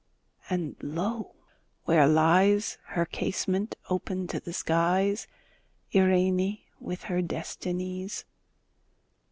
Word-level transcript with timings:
and 0.49 0.75
lo! 0.81 1.35
where 1.85 2.07
lies 2.07 2.79
(Her 2.85 3.05
casement 3.05 3.75
open 3.87 4.25
to 4.29 4.39
the 4.39 4.51
skies) 4.51 5.27
Irene, 5.95 6.57
with 6.79 7.03
her 7.03 7.21
Destinies! 7.21 8.25